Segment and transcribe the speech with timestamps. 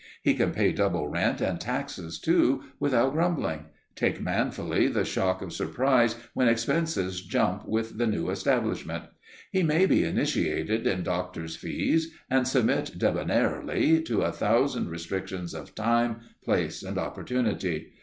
[0.23, 3.65] He can pay double rent and taxes, too, without grumbling;
[3.95, 9.03] take manfully the shock of surprise when expenses jump with the new establishment;
[9.51, 15.75] he may be initiated in doctors' fees, and submit debonairly to a thousand restrictions of
[15.75, 17.93] time, place and opportunity.